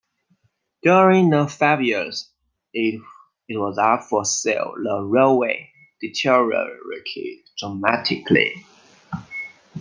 During 0.81 1.29
the 1.29 1.45
five 1.45 1.83
years 1.83 2.31
it 2.73 2.99
was 3.51 3.77
up 3.77 4.03
for 4.05 4.25
sale 4.25 4.73
the 4.83 4.99
railway 5.03 5.69
deteriorated 6.01 7.47
dramatically. 7.59 8.65